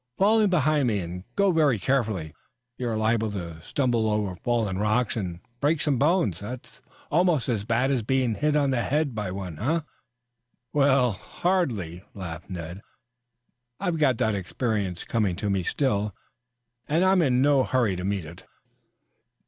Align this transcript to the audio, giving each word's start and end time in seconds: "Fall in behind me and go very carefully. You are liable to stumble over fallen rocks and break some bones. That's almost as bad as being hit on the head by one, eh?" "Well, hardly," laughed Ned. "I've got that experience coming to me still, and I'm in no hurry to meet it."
"Fall 0.17 0.39
in 0.39 0.49
behind 0.49 0.87
me 0.87 0.97
and 0.97 1.25
go 1.35 1.51
very 1.51 1.77
carefully. 1.77 2.33
You 2.75 2.89
are 2.89 2.97
liable 2.97 3.29
to 3.33 3.61
stumble 3.61 4.09
over 4.09 4.35
fallen 4.37 4.79
rocks 4.79 5.15
and 5.15 5.41
break 5.59 5.79
some 5.79 5.99
bones. 5.99 6.39
That's 6.39 6.81
almost 7.11 7.47
as 7.47 7.65
bad 7.65 7.91
as 7.91 8.01
being 8.01 8.33
hit 8.33 8.55
on 8.55 8.71
the 8.71 8.81
head 8.81 9.13
by 9.13 9.29
one, 9.29 9.59
eh?" 9.59 9.81
"Well, 10.73 11.11
hardly," 11.11 12.01
laughed 12.15 12.49
Ned. 12.49 12.81
"I've 13.79 13.99
got 13.99 14.17
that 14.17 14.33
experience 14.33 15.03
coming 15.03 15.35
to 15.35 15.51
me 15.51 15.61
still, 15.61 16.15
and 16.87 17.05
I'm 17.05 17.21
in 17.21 17.39
no 17.39 17.63
hurry 17.63 17.95
to 17.95 18.03
meet 18.03 18.25
it." 18.25 18.43